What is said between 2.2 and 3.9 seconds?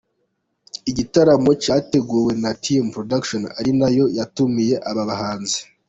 na Team Production ari